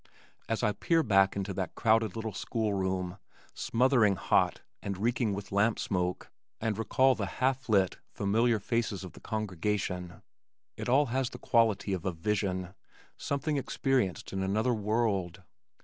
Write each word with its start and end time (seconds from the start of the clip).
As 0.49 0.63
I 0.63 0.71
peer 0.71 1.03
back 1.03 1.35
into 1.35 1.53
that 1.53 1.75
crowded 1.75 2.15
little 2.15 2.33
schoolroom, 2.33 3.19
smothering 3.53 4.15
hot 4.15 4.61
and 4.81 4.97
reeking 4.97 5.31
with 5.35 5.51
lamp 5.51 5.77
smoke, 5.77 6.31
and 6.59 6.75
recall 6.75 7.13
the 7.13 7.27
half 7.37 7.69
lit, 7.69 7.99
familiar 8.11 8.57
faces 8.59 9.03
of 9.03 9.11
the 9.13 9.19
congregation, 9.21 10.23
it 10.75 10.89
all 10.89 11.05
has 11.13 11.29
the 11.29 11.37
quality 11.37 11.93
of 11.93 12.03
a 12.03 12.11
vision, 12.11 12.73
something 13.15 13.57
experienced 13.57 14.33
in 14.33 14.41
another 14.41 14.73
world. 14.73 15.43